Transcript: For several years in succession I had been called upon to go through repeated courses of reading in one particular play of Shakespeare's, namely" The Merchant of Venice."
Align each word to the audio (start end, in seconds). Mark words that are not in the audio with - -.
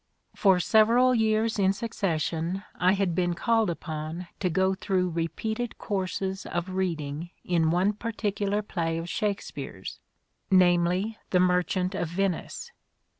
For 0.35 0.59
several 0.59 1.13
years 1.13 1.59
in 1.59 1.73
succession 1.73 2.63
I 2.73 2.93
had 2.93 3.13
been 3.13 3.35
called 3.35 3.69
upon 3.69 4.29
to 4.39 4.49
go 4.49 4.73
through 4.73 5.11
repeated 5.11 5.77
courses 5.77 6.47
of 6.47 6.69
reading 6.71 7.29
in 7.45 7.69
one 7.69 7.93
particular 7.93 8.63
play 8.63 8.97
of 8.97 9.07
Shakespeare's, 9.07 9.99
namely" 10.49 11.19
The 11.29 11.39
Merchant 11.39 11.93
of 11.93 12.07
Venice." 12.09 12.71